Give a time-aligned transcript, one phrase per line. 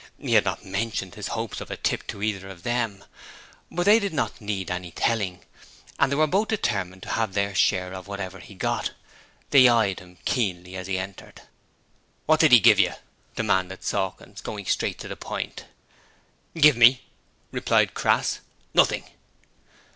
[0.17, 3.03] He had not mentioned his hopes of a tip to either of them,
[3.69, 5.43] but they did not need any telling
[5.99, 8.93] and they were both determined to have their share of whatever he got.
[9.51, 11.43] They eyed him keenly as he entered.
[12.25, 12.97] 'What did 'e give yer?'
[13.35, 15.65] demanded Sawkins, going straight to the point.
[16.59, 17.03] 'Give me?'
[17.51, 18.39] replied Crass.
[18.73, 19.03] 'Nothing!'